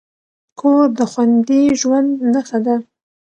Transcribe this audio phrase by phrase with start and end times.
[0.59, 2.75] کور د خوندي ژوند نښه ده.